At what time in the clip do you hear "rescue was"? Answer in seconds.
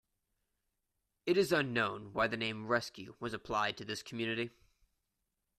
2.65-3.35